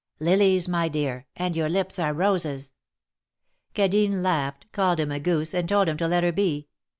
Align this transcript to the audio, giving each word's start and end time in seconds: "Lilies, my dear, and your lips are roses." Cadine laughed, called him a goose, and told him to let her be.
"Lilies, 0.19 0.67
my 0.67 0.89
dear, 0.89 1.27
and 1.35 1.55
your 1.55 1.69
lips 1.69 1.99
are 1.99 2.11
roses." 2.11 2.73
Cadine 3.75 4.23
laughed, 4.23 4.65
called 4.71 4.99
him 4.99 5.11
a 5.11 5.19
goose, 5.19 5.53
and 5.53 5.69
told 5.69 5.87
him 5.87 5.97
to 5.97 6.07
let 6.07 6.23
her 6.23 6.31
be. 6.31 6.69